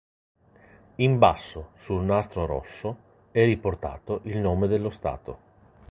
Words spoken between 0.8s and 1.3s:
In